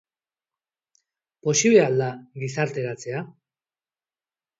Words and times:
Posible 1.47 1.83
al 1.87 1.99
da 2.03 2.07
gizarteratzea? 2.45 3.21